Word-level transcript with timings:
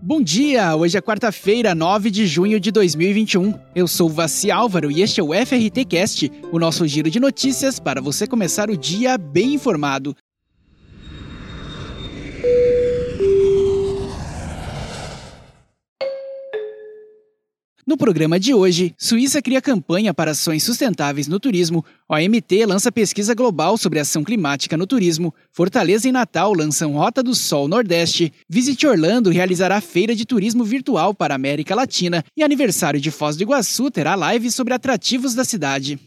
Bom 0.00 0.22
dia! 0.22 0.76
Hoje 0.76 0.96
é 0.96 1.02
quarta-feira, 1.02 1.74
9 1.74 2.08
de 2.08 2.24
junho 2.24 2.60
de 2.60 2.70
2021. 2.70 3.52
Eu 3.74 3.88
sou 3.88 4.08
Vassi 4.08 4.48
Álvaro 4.48 4.92
e 4.92 5.02
este 5.02 5.20
é 5.20 5.24
o 5.24 5.34
FRT 5.34 5.84
Cast, 5.86 6.30
o 6.52 6.58
nosso 6.58 6.86
giro 6.86 7.10
de 7.10 7.18
notícias 7.18 7.80
para 7.80 8.00
você 8.00 8.24
começar 8.24 8.70
o 8.70 8.76
dia 8.76 9.18
bem 9.18 9.54
informado. 9.54 10.14
No 17.88 17.96
programa 17.96 18.38
de 18.38 18.52
hoje, 18.52 18.94
Suíça 18.98 19.40
cria 19.40 19.62
campanha 19.62 20.12
para 20.12 20.32
ações 20.32 20.62
sustentáveis 20.62 21.26
no 21.26 21.40
turismo, 21.40 21.82
OMT 22.06 22.66
lança 22.66 22.92
pesquisa 22.92 23.34
global 23.34 23.78
sobre 23.78 23.98
ação 23.98 24.22
climática 24.22 24.76
no 24.76 24.86
turismo, 24.86 25.32
Fortaleza 25.50 26.06
e 26.06 26.12
Natal 26.12 26.52
lançam 26.52 26.92
Rota 26.92 27.22
do 27.22 27.34
Sol 27.34 27.66
Nordeste, 27.66 28.30
Visite 28.46 28.86
Orlando 28.86 29.30
realizará 29.30 29.80
feira 29.80 30.14
de 30.14 30.26
turismo 30.26 30.64
virtual 30.64 31.14
para 31.14 31.32
a 31.32 31.36
América 31.36 31.74
Latina. 31.74 32.22
E 32.36 32.42
aniversário 32.42 33.00
de 33.00 33.10
Foz 33.10 33.38
do 33.38 33.42
Iguaçu 33.44 33.90
terá 33.90 34.14
live 34.14 34.50
sobre 34.50 34.74
atrativos 34.74 35.34
da 35.34 35.42
cidade. 35.42 35.98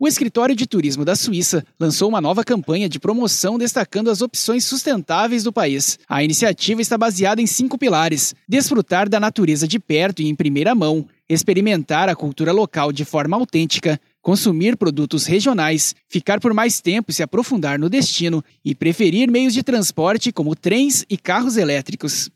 O 0.00 0.06
Escritório 0.06 0.54
de 0.54 0.64
Turismo 0.64 1.04
da 1.04 1.16
Suíça 1.16 1.64
lançou 1.78 2.08
uma 2.08 2.20
nova 2.20 2.44
campanha 2.44 2.88
de 2.88 3.00
promoção 3.00 3.58
destacando 3.58 4.10
as 4.10 4.22
opções 4.22 4.64
sustentáveis 4.64 5.42
do 5.42 5.52
país. 5.52 5.98
A 6.08 6.22
iniciativa 6.22 6.80
está 6.80 6.96
baseada 6.96 7.42
em 7.42 7.46
cinco 7.48 7.76
pilares: 7.76 8.32
desfrutar 8.48 9.08
da 9.08 9.18
natureza 9.18 9.66
de 9.66 9.80
perto 9.80 10.22
e 10.22 10.28
em 10.28 10.36
primeira 10.36 10.72
mão, 10.72 11.04
experimentar 11.28 12.08
a 12.08 12.14
cultura 12.14 12.52
local 12.52 12.92
de 12.92 13.04
forma 13.04 13.36
autêntica, 13.36 14.00
consumir 14.22 14.76
produtos 14.76 15.26
regionais, 15.26 15.96
ficar 16.08 16.38
por 16.38 16.54
mais 16.54 16.80
tempo 16.80 17.10
e 17.10 17.14
se 17.14 17.24
aprofundar 17.24 17.76
no 17.76 17.88
destino 17.88 18.44
e 18.64 18.76
preferir 18.76 19.28
meios 19.28 19.52
de 19.52 19.64
transporte 19.64 20.30
como 20.30 20.54
trens 20.54 21.04
e 21.10 21.18
carros 21.18 21.56
elétricos. 21.56 22.30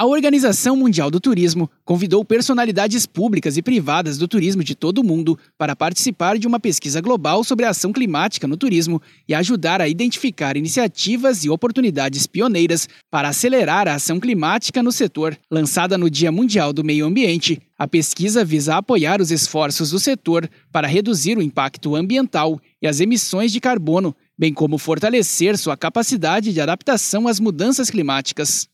A 0.00 0.06
Organização 0.06 0.76
Mundial 0.76 1.10
do 1.10 1.20
Turismo 1.20 1.70
convidou 1.84 2.24
personalidades 2.24 3.04
públicas 3.04 3.58
e 3.58 3.62
privadas 3.62 4.16
do 4.16 4.26
turismo 4.26 4.64
de 4.64 4.74
todo 4.74 5.00
o 5.00 5.04
mundo 5.04 5.38
para 5.58 5.76
participar 5.76 6.38
de 6.38 6.46
uma 6.46 6.58
pesquisa 6.58 7.02
global 7.02 7.44
sobre 7.44 7.66
a 7.66 7.68
ação 7.68 7.92
climática 7.92 8.48
no 8.48 8.56
turismo 8.56 9.02
e 9.28 9.34
ajudar 9.34 9.78
a 9.78 9.86
identificar 9.86 10.56
iniciativas 10.56 11.44
e 11.44 11.50
oportunidades 11.50 12.26
pioneiras 12.26 12.88
para 13.10 13.28
acelerar 13.28 13.86
a 13.88 13.96
ação 13.96 14.18
climática 14.18 14.82
no 14.82 14.90
setor. 14.90 15.36
Lançada 15.50 15.98
no 15.98 16.08
Dia 16.08 16.32
Mundial 16.32 16.72
do 16.72 16.82
Meio 16.82 17.04
Ambiente, 17.04 17.60
a 17.78 17.86
pesquisa 17.86 18.42
visa 18.42 18.76
apoiar 18.76 19.20
os 19.20 19.30
esforços 19.30 19.90
do 19.90 20.00
setor 20.00 20.48
para 20.72 20.88
reduzir 20.88 21.36
o 21.36 21.42
impacto 21.42 21.94
ambiental 21.94 22.58
e 22.80 22.88
as 22.88 23.00
emissões 23.00 23.52
de 23.52 23.60
carbono, 23.60 24.16
bem 24.38 24.54
como 24.54 24.78
fortalecer 24.78 25.58
sua 25.58 25.76
capacidade 25.76 26.54
de 26.54 26.60
adaptação 26.62 27.28
às 27.28 27.38
mudanças 27.38 27.90
climáticas. 27.90 28.66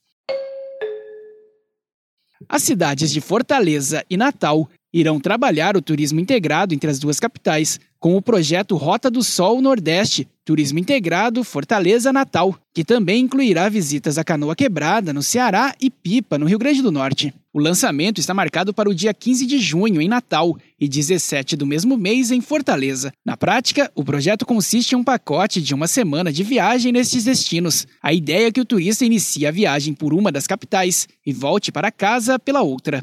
As 2.48 2.62
cidades 2.62 3.11
de 3.11 3.20
Fortaleza 3.20 4.05
e 4.11 4.17
Natal 4.17 4.69
irão 4.92 5.20
trabalhar 5.20 5.77
o 5.77 5.83
turismo 5.83 6.20
integrado 6.20 6.75
entre 6.75 6.91
as 6.91 6.98
duas 6.98 7.20
capitais, 7.20 7.79
com 7.98 8.17
o 8.17 8.23
projeto 8.23 8.77
Rota 8.77 9.11
do 9.11 9.23
Sol 9.23 9.61
Nordeste, 9.61 10.29
Turismo 10.45 10.79
Integrado 10.79 11.42
Fortaleza 11.42 12.12
Natal, 12.12 12.57
que 12.73 12.84
também 12.84 13.23
incluirá 13.23 13.69
visitas 13.69 14.17
à 14.17 14.25
Canoa 14.25 14.55
Quebrada, 14.55 15.12
no 15.12 15.23
Ceará, 15.23 15.75
e 15.81 15.91
Pipa, 15.91 16.39
no 16.39 16.47
Rio 16.47 16.59
Grande 16.59 16.83
do 16.83 16.92
Norte. 16.92 17.34
O 17.56 17.58
lançamento 17.58 18.20
está 18.20 18.34
marcado 18.34 18.74
para 18.74 18.86
o 18.86 18.94
dia 18.94 19.14
15 19.14 19.46
de 19.46 19.58
junho, 19.58 20.02
em 20.02 20.08
Natal, 20.08 20.58
e 20.78 20.86
17 20.86 21.56
do 21.56 21.64
mesmo 21.64 21.96
mês, 21.96 22.30
em 22.30 22.42
Fortaleza. 22.42 23.14
Na 23.24 23.34
prática, 23.34 23.90
o 23.94 24.04
projeto 24.04 24.44
consiste 24.44 24.92
em 24.92 24.96
um 24.96 25.02
pacote 25.02 25.62
de 25.62 25.72
uma 25.72 25.88
semana 25.88 26.30
de 26.30 26.44
viagem 26.44 26.92
nestes 26.92 27.24
destinos. 27.24 27.86
A 28.02 28.12
ideia 28.12 28.48
é 28.48 28.52
que 28.52 28.60
o 28.60 28.64
turista 28.66 29.06
inicie 29.06 29.46
a 29.46 29.50
viagem 29.50 29.94
por 29.94 30.12
uma 30.12 30.30
das 30.30 30.46
capitais 30.46 31.08
e 31.24 31.32
volte 31.32 31.72
para 31.72 31.90
casa 31.90 32.38
pela 32.38 32.60
outra. 32.60 33.02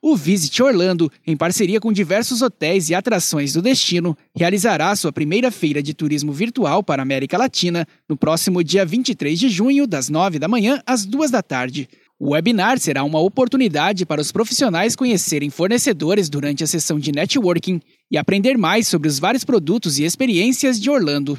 O 0.00 0.14
Visit 0.14 0.62
Orlando, 0.62 1.10
em 1.26 1.36
parceria 1.36 1.80
com 1.80 1.92
diversos 1.92 2.40
hotéis 2.40 2.88
e 2.88 2.94
atrações 2.94 3.52
do 3.52 3.60
destino, 3.60 4.16
realizará 4.34 4.94
sua 4.94 5.12
primeira 5.12 5.50
feira 5.50 5.82
de 5.82 5.92
turismo 5.92 6.32
virtual 6.32 6.82
para 6.82 7.02
a 7.02 7.04
América 7.04 7.36
Latina 7.36 7.84
no 8.08 8.16
próximo 8.16 8.62
dia 8.62 8.86
23 8.86 9.38
de 9.38 9.48
junho, 9.48 9.86
das 9.86 10.08
9 10.08 10.38
da 10.38 10.46
manhã 10.46 10.80
às 10.86 11.04
2 11.04 11.30
da 11.30 11.42
tarde. 11.42 11.88
O 12.18 12.30
webinar 12.30 12.78
será 12.78 13.04
uma 13.04 13.20
oportunidade 13.20 14.06
para 14.06 14.22
os 14.22 14.32
profissionais 14.32 14.96
conhecerem 14.96 15.50
fornecedores 15.50 16.30
durante 16.30 16.64
a 16.64 16.66
sessão 16.66 16.98
de 16.98 17.12
networking 17.12 17.78
e 18.10 18.16
aprender 18.16 18.56
mais 18.56 18.88
sobre 18.88 19.06
os 19.06 19.18
vários 19.18 19.44
produtos 19.44 19.98
e 19.98 20.04
experiências 20.04 20.80
de 20.80 20.88
Orlando. 20.88 21.38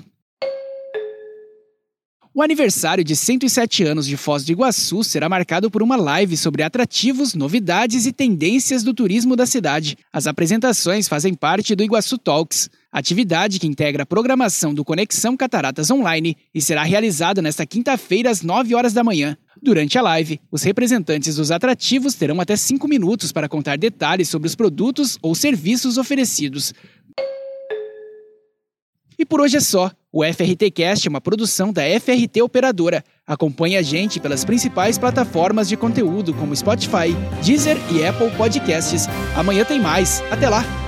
O 2.32 2.44
aniversário 2.44 3.04
de 3.04 3.16
107 3.16 3.84
anos 3.84 4.06
de 4.06 4.16
Foz 4.16 4.46
do 4.46 4.52
Iguaçu 4.52 5.04
será 5.04 5.28
marcado 5.28 5.72
por 5.72 5.82
uma 5.82 5.96
live 5.96 6.38
sobre 6.38 6.62
atrativos, 6.62 7.34
novidades 7.34 8.06
e 8.06 8.14
tendências 8.14 8.84
do 8.84 8.94
turismo 8.94 9.36
da 9.36 9.48
cidade. 9.48 9.98
As 10.14 10.28
apresentações 10.28 11.08
fazem 11.08 11.34
parte 11.34 11.74
do 11.74 11.82
Iguaçu 11.82 12.20
Talks, 12.20 12.70
atividade 12.92 13.60
que 13.60 13.68
integra 13.68 14.04
a 14.04 14.06
programação 14.06 14.74
do 14.74 14.86
Conexão 14.86 15.36
Cataratas 15.36 15.92
Online 15.92 16.36
e 16.54 16.62
será 16.62 16.84
realizada 16.84 17.42
nesta 17.42 17.66
quinta-feira 17.66 18.30
às 18.30 18.42
9 18.42 18.74
horas 18.76 18.94
da 18.94 19.04
manhã. 19.04 19.38
Durante 19.62 19.98
a 19.98 20.02
live, 20.02 20.40
os 20.52 20.64
representantes 20.64 21.36
dos 21.36 21.52
atrativos 21.52 22.14
terão 22.14 22.40
até 22.40 22.56
5 22.56 22.88
minutos 22.88 23.32
para 23.32 23.50
contar 23.50 23.78
detalhes 23.78 24.30
sobre 24.30 24.48
os 24.48 24.56
produtos 24.56 25.18
ou 25.22 25.34
serviços 25.34 25.98
oferecidos. 25.98 26.74
E 29.20 29.26
por 29.26 29.42
hoje 29.42 29.58
é 29.58 29.60
só. 29.60 29.92
O 30.12 30.24
FRT 30.24 30.72
Cast 30.72 31.08
é 31.08 31.10
uma 31.10 31.22
produção 31.22 31.74
da 31.74 31.82
FRT 32.00 32.42
Operadora. 32.42 33.04
Acompanhe 33.26 33.76
a 33.76 33.82
gente 33.82 34.20
pelas 34.20 34.46
principais 34.46 34.98
plataformas 34.98 35.68
de 35.68 35.76
conteúdo 35.76 36.34
como 36.34 36.56
Spotify, 36.56 37.14
Deezer 37.44 37.78
e 37.92 38.06
Apple 38.06 38.32
Podcasts. 38.38 39.08
Amanhã 39.36 39.66
tem 39.66 39.80
mais. 39.80 40.22
Até 40.32 40.48
lá! 40.48 40.87